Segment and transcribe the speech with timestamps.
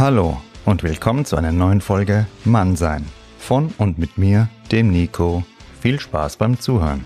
[0.00, 3.04] Hallo und willkommen zu einer neuen Folge Mannsein.
[3.36, 5.44] Von und mit mir, dem Nico.
[5.78, 7.04] Viel Spaß beim Zuhören.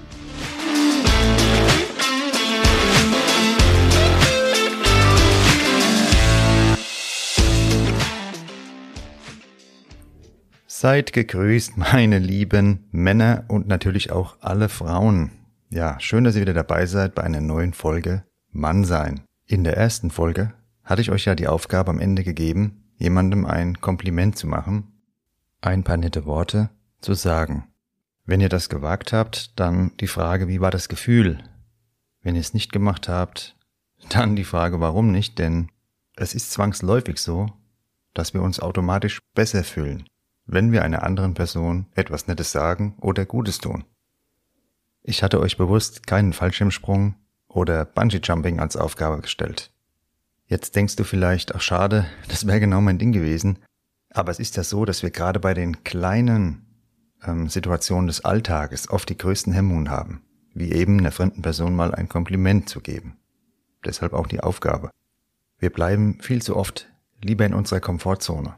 [10.68, 15.32] Seid gegrüßt, meine lieben Männer und natürlich auch alle Frauen.
[15.68, 19.22] Ja, schön, dass ihr wieder dabei seid bei einer neuen Folge Mannsein.
[19.48, 20.52] In der ersten Folge
[20.84, 25.00] hatte ich euch ja die Aufgabe am Ende gegeben, jemandem ein Kompliment zu machen,
[25.60, 27.68] ein paar nette Worte zu sagen.
[28.24, 31.42] Wenn ihr das gewagt habt, dann die Frage, wie war das Gefühl?
[32.22, 33.56] Wenn ihr es nicht gemacht habt,
[34.08, 35.70] dann die Frage, warum nicht, denn
[36.16, 37.50] es ist zwangsläufig so,
[38.14, 40.04] dass wir uns automatisch besser fühlen
[40.46, 43.84] wenn wir einer anderen Person etwas Nettes sagen oder Gutes tun.
[45.02, 47.14] Ich hatte euch bewusst keinen Fallschirmsprung
[47.48, 49.72] oder Bungee-Jumping als Aufgabe gestellt.
[50.46, 53.58] Jetzt denkst du vielleicht, ach schade, das wäre genau mein Ding gewesen.
[54.10, 56.66] Aber es ist ja so, dass wir gerade bei den kleinen
[57.24, 60.22] ähm, Situationen des Alltages oft die größten Hemmungen haben,
[60.54, 63.16] wie eben einer fremden Person mal ein Kompliment zu geben.
[63.84, 64.90] Deshalb auch die Aufgabe.
[65.58, 66.88] Wir bleiben viel zu oft
[67.20, 68.54] lieber in unserer Komfortzone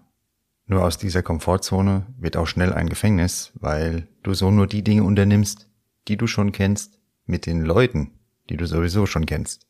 [0.68, 5.04] nur aus dieser Komfortzone wird auch schnell ein Gefängnis, weil du so nur die Dinge
[5.04, 5.68] unternimmst,
[6.08, 8.18] die du schon kennst, mit den Leuten,
[8.50, 9.66] die du sowieso schon kennst.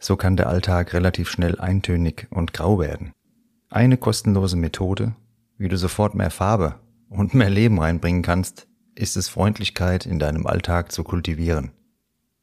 [0.00, 3.12] So kann der Alltag relativ schnell eintönig und grau werden.
[3.68, 5.14] Eine kostenlose Methode,
[5.58, 6.76] wie du sofort mehr Farbe
[7.10, 11.72] und mehr Leben reinbringen kannst, ist es Freundlichkeit in deinem Alltag zu kultivieren.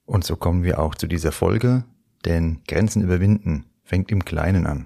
[0.05, 1.83] Und so kommen wir auch zu dieser Folge,
[2.25, 4.86] denn Grenzen überwinden fängt im Kleinen an.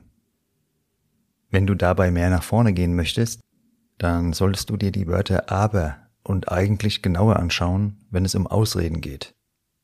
[1.49, 3.41] Wenn du dabei mehr nach vorne gehen möchtest,
[3.97, 9.01] dann solltest du dir die Wörter aber und eigentlich genauer anschauen, wenn es um Ausreden
[9.01, 9.33] geht.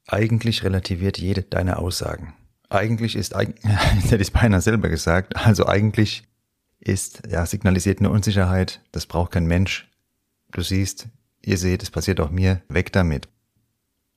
[0.07, 2.33] Eigentlich relativiert jede deine Aussagen.
[2.69, 6.23] Eigentlich ist, hätte ich beinahe selber gesagt, also eigentlich
[6.79, 9.89] ist, ja, signalisiert eine Unsicherheit, das braucht kein Mensch.
[10.51, 11.07] Du siehst,
[11.41, 13.27] ihr seht, es passiert auch mir, weg damit.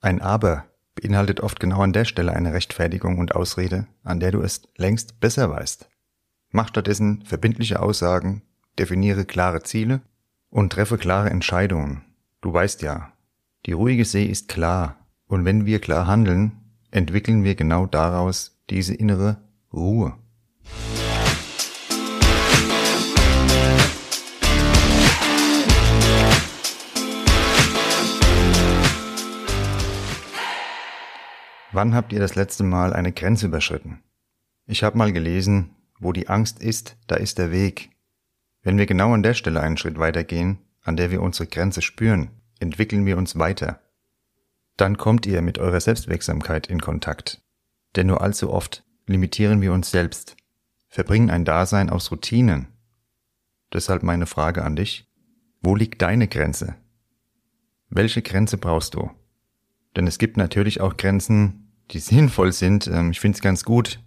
[0.00, 4.42] Ein Aber beinhaltet oft genau an der Stelle eine Rechtfertigung und Ausrede, an der du
[4.42, 5.88] es längst besser weißt.
[6.50, 8.42] Mach stattdessen verbindliche Aussagen,
[8.78, 10.00] definiere klare Ziele
[10.50, 12.02] und treffe klare Entscheidungen.
[12.40, 13.12] Du weißt ja,
[13.66, 14.96] die ruhige See ist klar,
[15.26, 16.59] und wenn wir klar handeln,
[16.90, 19.42] entwickeln wir genau daraus diese innere
[19.72, 20.14] Ruhe.
[31.72, 34.02] Wann habt ihr das letzte Mal eine Grenze überschritten?
[34.66, 35.70] Ich habe mal gelesen,
[36.00, 37.90] wo die Angst ist, da ist der Weg.
[38.62, 42.30] Wenn wir genau an der Stelle einen Schritt weitergehen, an der wir unsere Grenze spüren,
[42.58, 43.80] entwickeln wir uns weiter.
[44.76, 47.42] Dann kommt ihr mit eurer Selbstwirksamkeit in Kontakt.
[47.96, 50.36] Denn nur allzu oft limitieren wir uns selbst,
[50.88, 52.68] verbringen ein Dasein aus Routinen.
[53.72, 55.08] Deshalb meine Frage an dich.
[55.60, 56.76] Wo liegt deine Grenze?
[57.88, 59.10] Welche Grenze brauchst du?
[59.96, 62.86] Denn es gibt natürlich auch Grenzen, die sinnvoll sind.
[62.86, 64.00] Ähm, ich finde es ganz gut,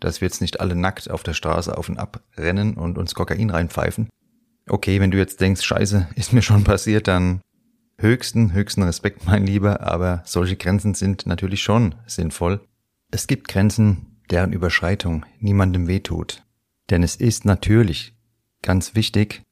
[0.00, 3.14] dass wir jetzt nicht alle nackt auf der Straße auf und ab rennen und uns
[3.14, 4.08] Kokain reinpfeifen.
[4.68, 7.40] Okay, wenn du jetzt denkst, scheiße, ist mir schon passiert, dann
[8.02, 12.60] höchsten, höchsten Respekt, mein Lieber, aber solche Grenzen sind natürlich schon sinnvoll.
[13.10, 16.44] Es gibt Grenzen, deren Überschreitung niemandem wehtut.
[16.90, 18.14] Denn es ist natürlich
[18.60, 19.42] ganz wichtig,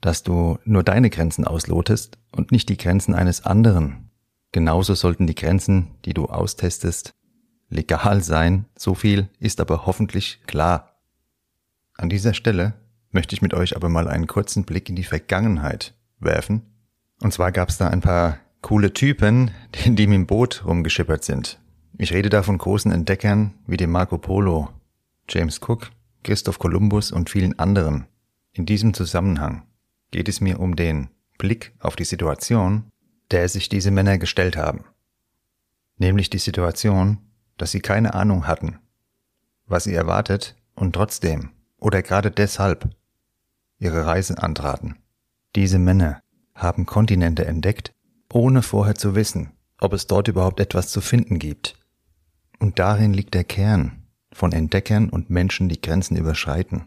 [0.00, 4.10] dass du nur deine Grenzen auslotest und nicht die Grenzen eines anderen.
[4.52, 7.14] Genauso sollten die Grenzen, die du austestest,
[7.68, 11.00] legal sein, so viel ist aber hoffentlich klar.
[11.94, 12.74] An dieser Stelle
[13.10, 16.67] möchte ich mit euch aber mal einen kurzen Blick in die Vergangenheit werfen.
[17.20, 21.24] Und zwar gab es da ein paar coole Typen, die, die mit dem Boot rumgeschippert
[21.24, 21.58] sind.
[21.96, 24.68] Ich rede da von großen Entdeckern wie dem Marco Polo,
[25.28, 25.90] James Cook,
[26.22, 28.06] Christoph Kolumbus und vielen anderen.
[28.52, 29.62] In diesem Zusammenhang
[30.10, 31.08] geht es mir um den
[31.38, 32.84] Blick auf die Situation,
[33.30, 34.84] der sich diese Männer gestellt haben.
[35.96, 37.18] Nämlich die Situation,
[37.56, 38.78] dass sie keine Ahnung hatten,
[39.66, 42.88] was sie erwartet und trotzdem oder gerade deshalb
[43.78, 44.96] ihre Reise antraten.
[45.54, 46.22] Diese Männer
[46.58, 47.94] haben Kontinente entdeckt,
[48.32, 51.76] ohne vorher zu wissen, ob es dort überhaupt etwas zu finden gibt.
[52.58, 54.02] Und darin liegt der Kern
[54.32, 56.84] von Entdeckern und Menschen, die Grenzen überschreiten.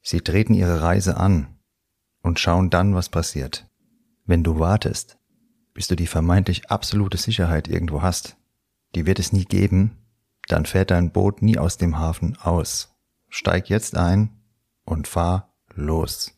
[0.00, 1.46] Sie treten ihre Reise an
[2.22, 3.68] und schauen dann, was passiert.
[4.24, 5.18] Wenn du wartest,
[5.74, 8.36] bis du die vermeintlich absolute Sicherheit irgendwo hast,
[8.94, 9.98] die wird es nie geben,
[10.48, 12.94] dann fährt dein Boot nie aus dem Hafen aus.
[13.28, 14.30] Steig jetzt ein
[14.84, 16.36] und fahr los.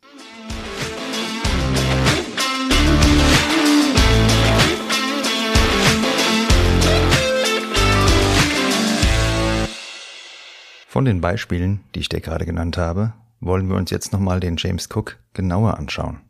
[10.94, 14.54] Von den Beispielen, die ich dir gerade genannt habe, wollen wir uns jetzt nochmal den
[14.56, 16.20] James Cook genauer anschauen.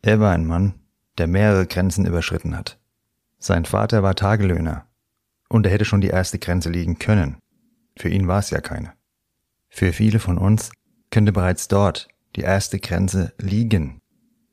[0.00, 0.72] Er war ein Mann,
[1.18, 2.78] der mehrere Grenzen überschritten hat.
[3.38, 4.86] Sein Vater war Tagelöhner
[5.50, 7.36] und er hätte schon die erste Grenze liegen können.
[7.94, 8.94] Für ihn war es ja keine.
[9.68, 10.72] Für viele von uns
[11.10, 14.00] könnte bereits dort die erste Grenze liegen,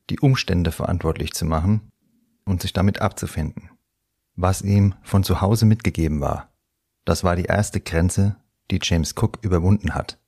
[0.09, 1.87] die Umstände verantwortlich zu machen
[2.43, 3.69] und sich damit abzufinden.
[4.35, 6.51] Was ihm von zu Hause mitgegeben war,
[7.05, 8.35] das war die erste Grenze,
[8.71, 10.19] die James Cook überwunden hat.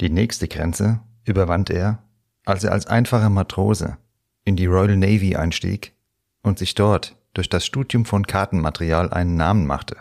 [0.00, 2.02] Die nächste Grenze überwand er,
[2.44, 3.98] als er als einfacher Matrose
[4.44, 5.94] in die Royal Navy einstieg
[6.42, 9.96] und sich dort durch das Studium von Kartenmaterial einen Namen machte.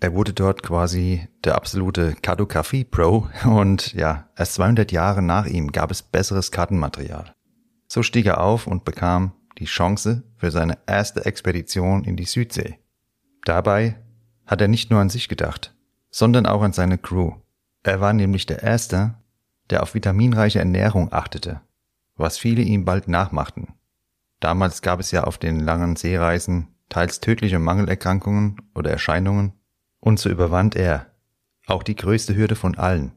[0.00, 5.90] Er wurde dort quasi der absolute Kartografie-Pro und ja, erst 200 Jahre nach ihm gab
[5.90, 7.34] es besseres Kartenmaterial.
[7.86, 12.78] So stieg er auf und bekam die Chance für seine erste Expedition in die Südsee.
[13.44, 13.96] Dabei
[14.46, 15.74] hat er nicht nur an sich gedacht,
[16.10, 17.32] sondern auch an seine Crew.
[17.82, 19.14] Er war nämlich der Erste,
[19.70, 21.60] der auf vitaminreiche Ernährung achtete,
[22.16, 23.68] was viele ihm bald nachmachten.
[24.40, 29.52] Damals gab es ja auf den langen Seereisen teils tödliche Mangelerkrankungen oder Erscheinungen,
[30.00, 31.06] und so überwand er
[31.66, 33.12] auch die größte Hürde von allen,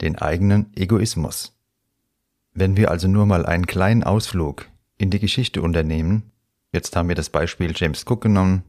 [0.00, 1.58] den eigenen Egoismus.
[2.54, 4.68] Wenn wir also nur mal einen kleinen Ausflug
[4.98, 6.30] in die Geschichte unternehmen,
[6.72, 8.62] jetzt haben wir das Beispiel James Cook genommen,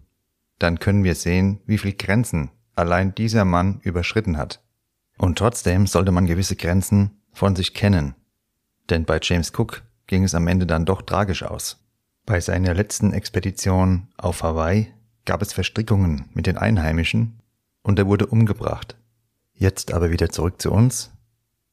[0.59, 4.61] dann können wir sehen, wie viel Grenzen allein dieser Mann überschritten hat.
[5.17, 8.15] Und trotzdem sollte man gewisse Grenzen von sich kennen.
[8.89, 11.83] Denn bei James Cook ging es am Ende dann doch tragisch aus.
[12.25, 14.93] Bei seiner letzten Expedition auf Hawaii
[15.25, 17.41] gab es Verstrickungen mit den Einheimischen
[17.81, 18.97] und er wurde umgebracht.
[19.53, 21.11] Jetzt aber wieder zurück zu uns.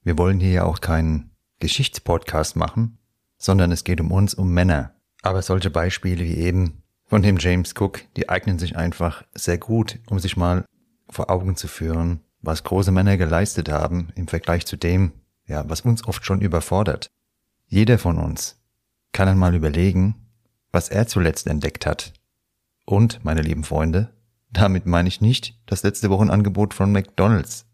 [0.02, 1.30] Wir wollen hier ja auch keinen
[1.60, 2.98] Geschichtspodcast machen,
[3.38, 4.94] sondern es geht um uns, um Männer.
[5.22, 9.98] Aber solche Beispiele wie eben von dem James Cook, die eignen sich einfach sehr gut,
[10.08, 10.64] um sich mal
[11.12, 15.12] vor Augen zu führen, was große Männer geleistet haben im Vergleich zu dem,
[15.46, 17.10] ja, was uns oft schon überfordert.
[17.66, 18.60] Jeder von uns
[19.12, 20.14] kann einmal überlegen,
[20.72, 22.12] was er zuletzt entdeckt hat.
[22.84, 24.12] Und, meine lieben Freunde,
[24.50, 27.66] damit meine ich nicht das letzte Wochenangebot von McDonald's.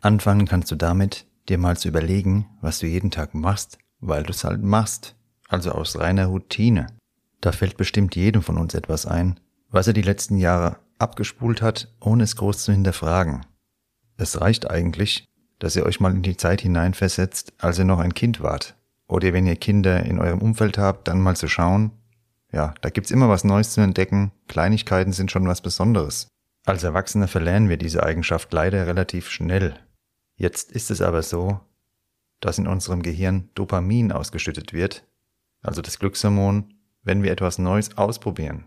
[0.00, 4.30] Anfangen kannst du damit, dir mal zu überlegen, was du jeden Tag machst, weil du
[4.30, 5.16] es halt machst,
[5.48, 6.86] also aus reiner Routine.
[7.40, 11.92] Da fällt bestimmt jedem von uns etwas ein, was er die letzten Jahre abgespult hat,
[12.00, 13.44] ohne es groß zu hinterfragen.
[14.16, 15.24] Es reicht eigentlich,
[15.58, 18.76] dass ihr euch mal in die Zeit hineinversetzt, als ihr noch ein Kind wart.
[19.08, 21.90] Oder wenn ihr Kinder in eurem Umfeld habt, dann mal zu schauen.
[22.52, 24.32] Ja, da gibt's immer was Neues zu entdecken.
[24.48, 26.28] Kleinigkeiten sind schon was Besonderes.
[26.64, 29.74] Als Erwachsene verlernen wir diese Eigenschaft leider relativ schnell.
[30.42, 31.60] Jetzt ist es aber so,
[32.40, 35.06] dass in unserem Gehirn Dopamin ausgeschüttet wird,
[35.62, 36.74] also das Glückshormon,
[37.04, 38.64] wenn wir etwas Neues ausprobieren.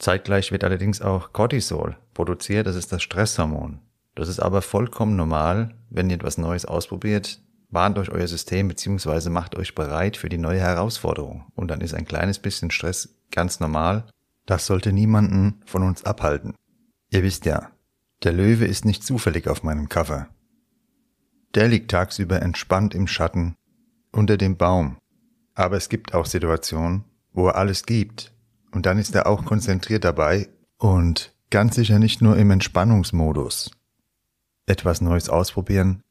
[0.00, 3.78] Zeitgleich wird allerdings auch Cortisol produziert, das ist das Stresshormon.
[4.16, 7.40] Das ist aber vollkommen normal, wenn ihr etwas Neues ausprobiert,
[7.70, 9.30] warnt euch euer System bzw.
[9.30, 11.44] macht euch bereit für die neue Herausforderung.
[11.54, 14.08] Und dann ist ein kleines bisschen Stress ganz normal.
[14.46, 16.56] Das sollte niemanden von uns abhalten.
[17.10, 17.70] Ihr wisst ja,
[18.24, 20.26] der Löwe ist nicht zufällig auf meinem Cover.
[21.54, 23.56] Der liegt tagsüber entspannt im Schatten
[24.12, 24.98] unter dem Baum.
[25.54, 28.32] Aber es gibt auch Situationen, wo er alles gibt.
[28.70, 33.70] Und dann ist er auch konzentriert dabei und ganz sicher nicht nur im Entspannungsmodus.
[34.66, 36.02] Etwas Neues ausprobieren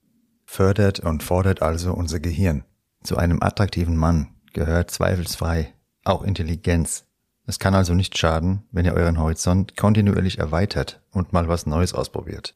[0.47, 2.63] fördert und fordert also unser Gehirn.
[3.03, 7.05] Zu einem attraktiven Mann gehört zweifelsfrei auch Intelligenz.
[7.45, 11.93] Es kann also nicht schaden, wenn ihr euren Horizont kontinuierlich erweitert und mal was Neues
[11.93, 12.55] ausprobiert.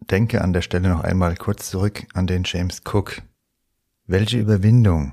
[0.00, 3.22] Denke an der Stelle noch einmal kurz zurück an den James Cook.
[4.06, 5.12] Welche Überwindung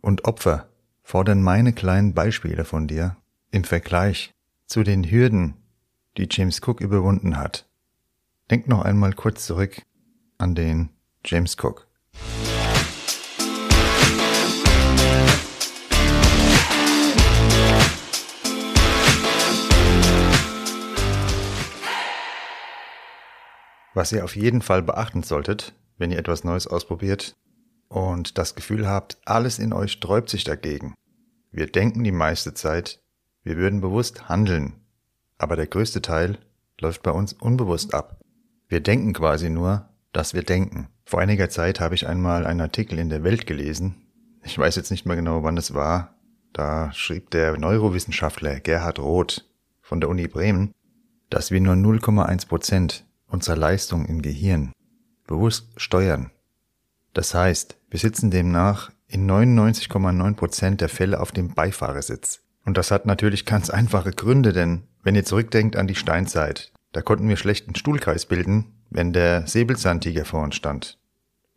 [0.00, 0.68] und Opfer
[1.02, 3.16] fordern meine kleinen Beispiele von dir
[3.50, 4.34] im Vergleich
[4.66, 5.54] zu den Hürden,
[6.16, 7.68] die James Cook überwunden hat?
[8.50, 9.82] Denk noch einmal kurz zurück
[10.38, 10.90] an den
[11.24, 11.87] James Cook.
[23.98, 27.34] Was ihr auf jeden Fall beachten solltet, wenn ihr etwas Neues ausprobiert
[27.88, 30.94] und das Gefühl habt, alles in euch sträubt sich dagegen.
[31.50, 33.02] Wir denken die meiste Zeit,
[33.42, 34.74] wir würden bewusst handeln,
[35.36, 36.38] aber der größte Teil
[36.80, 38.20] läuft bei uns unbewusst ab.
[38.68, 40.86] Wir denken quasi nur, dass wir denken.
[41.04, 43.96] Vor einiger Zeit habe ich einmal einen Artikel in der Welt gelesen.
[44.44, 46.14] Ich weiß jetzt nicht mehr genau, wann es war.
[46.52, 49.50] Da schrieb der Neurowissenschaftler Gerhard Roth
[49.82, 50.72] von der Uni Bremen,
[51.30, 54.72] dass wir nur 0,1 Prozent unserer Leistung im Gehirn
[55.26, 56.30] bewusst steuern.
[57.14, 62.42] Das heißt, wir sitzen demnach in 99,9% der Fälle auf dem Beifahrersitz.
[62.64, 67.02] Und das hat natürlich ganz einfache Gründe, denn wenn ihr zurückdenkt an die Steinzeit, da
[67.02, 70.98] konnten wir schlecht einen Stuhlkreis bilden, wenn der Säbelzahntiger vor uns stand.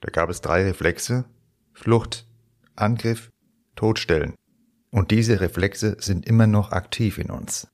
[0.02, 1.26] Da gab es drei Reflexe,
[1.74, 2.28] Flucht,
[2.76, 3.30] Angriff,
[3.76, 4.34] Todstellen.
[4.90, 7.68] Und diese Reflexe sind immer noch aktiv in uns.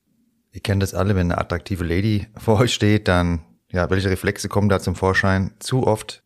[0.51, 4.50] Ihr kennt das alle, wenn eine attraktive Lady vor euch steht, dann, ja, welche Reflexe
[4.50, 5.51] kommen da zum Vorschein?
[5.59, 6.24] Zu oft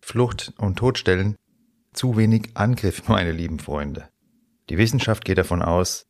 [0.00, 1.36] Flucht und Todstellen,
[1.92, 4.08] zu wenig Angriff, meine lieben Freunde.
[4.68, 6.06] Die Wissenschaft geht davon aus,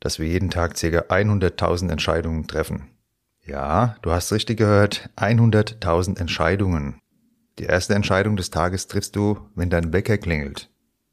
[0.00, 0.86] dass wir jeden Tag ca.
[0.86, 2.90] 100.000 Entscheidungen treffen.
[3.46, 7.00] Ja, du hast richtig gehört, 100.000 Entscheidungen.
[7.58, 10.70] Die erste Entscheidung des Tages triffst du, wenn dein Wecker klingelt.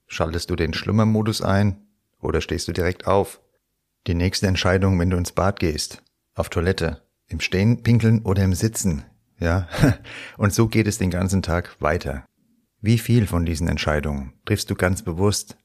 [0.07, 1.87] Schaltest du den Schlummermodus ein
[2.19, 3.41] oder stehst du direkt auf?
[4.07, 6.01] Die nächste Entscheidung, wenn du ins Bad gehst,
[6.33, 9.03] auf Toilette, im Stehen, Pinkeln oder im Sitzen.
[9.41, 9.67] Ja,
[10.37, 12.23] und so geht es den ganzen Tag weiter.
[12.79, 15.57] Wie viel von diesen Entscheidungen triffst du ganz bewusst?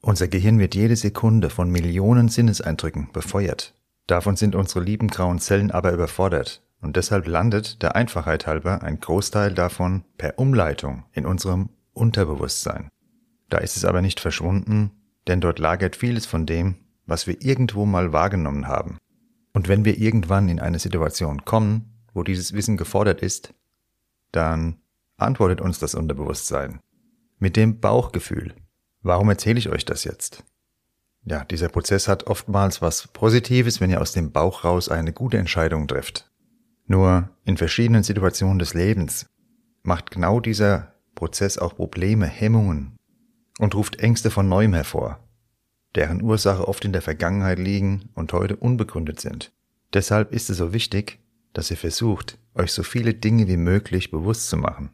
[0.00, 3.74] Unser Gehirn wird jede Sekunde von Millionen Sinneseindrücken befeuert.
[4.06, 9.00] Davon sind unsere lieben grauen Zellen aber überfordert und deshalb landet der Einfachheit halber ein
[9.00, 12.88] Großteil davon per Umleitung in unserem Unterbewusstsein.
[13.48, 14.90] Da ist es aber nicht verschwunden,
[15.28, 18.98] denn dort lagert vieles von dem, was wir irgendwo mal wahrgenommen haben.
[19.54, 23.54] Und wenn wir irgendwann in eine Situation kommen, wo dieses Wissen gefordert ist,
[24.32, 24.76] dann
[25.16, 26.80] antwortet uns das Unterbewusstsein
[27.38, 28.54] mit dem Bauchgefühl.
[29.02, 30.44] Warum erzähle ich euch das jetzt?
[31.24, 35.38] Ja, dieser Prozess hat oftmals was Positives, wenn ihr aus dem Bauch raus eine gute
[35.38, 36.30] Entscheidung trifft.
[36.86, 39.26] Nur in verschiedenen Situationen des Lebens
[39.82, 42.98] macht genau dieser Prozess auch Probleme, Hemmungen
[43.58, 45.20] und ruft Ängste von neuem hervor,
[45.94, 49.52] deren Ursache oft in der Vergangenheit liegen und heute unbegründet sind.
[49.94, 51.21] Deshalb ist es so wichtig,
[51.52, 54.90] dass ihr versucht, euch so viele Dinge wie möglich bewusst zu machen.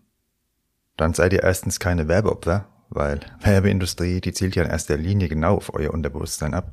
[0.96, 5.56] Dann seid ihr erstens keine Werbeopfer, weil Werbeindustrie, die zielt ja in erster Linie genau
[5.56, 6.72] auf euer Unterbewusstsein ab.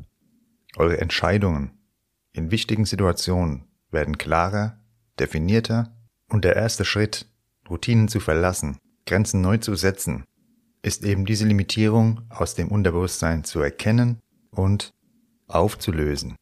[0.77, 1.71] Eure Entscheidungen
[2.33, 4.79] in wichtigen Situationen werden klarer,
[5.19, 5.95] definierter
[6.29, 7.27] und der erste Schritt,
[7.69, 10.25] Routinen zu verlassen, Grenzen neu zu setzen,
[10.81, 14.19] ist eben diese Limitierung aus dem Unterbewusstsein zu erkennen
[14.51, 14.93] und
[15.47, 16.35] aufzulösen.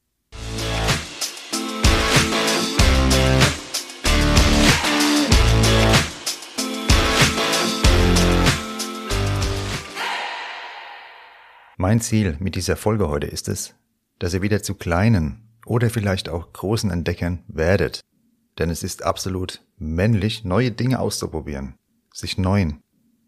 [11.84, 13.75] Mein Ziel mit dieser Folge heute ist es,
[14.18, 18.00] dass ihr wieder zu kleinen oder vielleicht auch großen Entdeckern werdet.
[18.58, 21.75] Denn es ist absolut männlich, neue Dinge auszuprobieren,
[22.13, 22.82] sich neuen,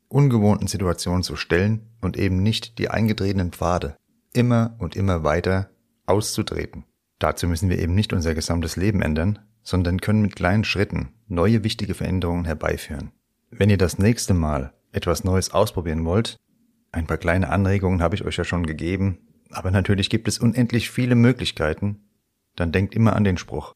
[0.07, 3.97] ungewohnten Situationen zu stellen und eben nicht die eingetretenen Pfade
[4.31, 5.69] immer und immer weiter
[6.05, 6.85] auszutreten.
[7.19, 11.65] Dazu müssen wir eben nicht unser gesamtes Leben ändern, sondern können mit kleinen Schritten neue
[11.65, 13.11] wichtige Veränderungen herbeiführen.
[13.49, 16.37] Wenn ihr das nächste Mal etwas Neues ausprobieren wollt,
[16.95, 19.17] ein paar kleine Anregungen habe ich euch ja schon gegeben,
[19.51, 21.99] aber natürlich gibt es unendlich viele Möglichkeiten,
[22.55, 23.75] dann denkt immer an den Spruch.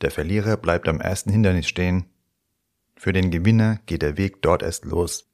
[0.00, 2.06] Der Verlierer bleibt am ersten Hindernis stehen.
[2.96, 5.30] Für den Gewinner geht der Weg dort erst los.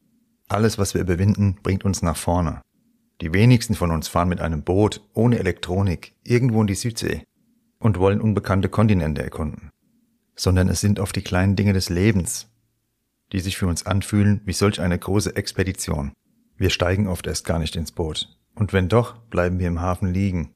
[0.49, 2.63] Alles, was wir überwinden, bringt uns nach vorne.
[3.21, 7.23] Die wenigsten von uns fahren mit einem Boot ohne Elektronik irgendwo in die Südsee
[7.79, 9.71] und wollen unbekannte Kontinente erkunden,
[10.35, 12.49] sondern es sind oft die kleinen Dinge des Lebens,
[13.33, 16.13] die sich für uns anfühlen wie solch eine große Expedition.
[16.61, 20.13] Wir steigen oft erst gar nicht ins Boot, und wenn doch, bleiben wir im Hafen
[20.13, 20.53] liegen.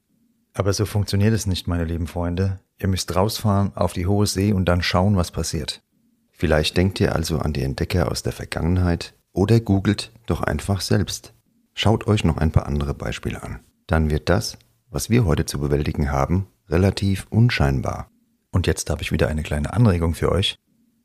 [0.52, 2.60] Aber so funktioniert es nicht, meine lieben Freunde.
[2.78, 5.82] Ihr müsst rausfahren auf die hohe See und dann schauen, was passiert.
[6.30, 11.32] Vielleicht denkt ihr also an die Entdecker aus der Vergangenheit oder googelt doch einfach selbst.
[11.72, 13.60] Schaut euch noch ein paar andere Beispiele an.
[13.86, 14.58] Dann wird das,
[14.90, 18.10] was wir heute zu bewältigen haben, relativ unscheinbar.
[18.50, 20.56] Und jetzt habe ich wieder eine kleine Anregung für euch.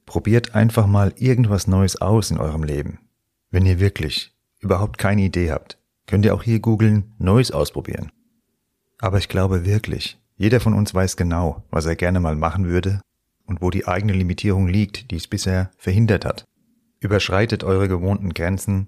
[0.06, 3.00] Probiert einfach mal irgendwas Neues aus in eurem Leben.
[3.50, 8.12] Wenn ihr wirklich überhaupt keine Idee habt, könnt ihr auch hier googeln Neues ausprobieren.
[9.00, 13.02] Aber ich glaube wirklich, jeder von uns weiß genau, was er gerne mal machen würde
[13.46, 16.46] und wo die eigene Limitierung liegt, die es bisher verhindert hat.
[17.00, 18.88] Überschreitet eure gewohnten Grenzen,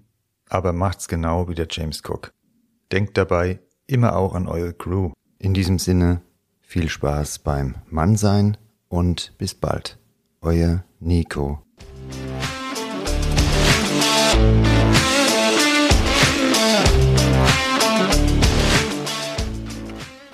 [0.50, 2.32] aber macht's genau wie der James Cook.
[2.92, 5.12] Denkt dabei immer auch an eure Crew.
[5.40, 6.22] In diesem Sinne,
[6.60, 9.98] viel Spaß beim Mannsein und bis bald.
[10.42, 11.64] Euer Nico.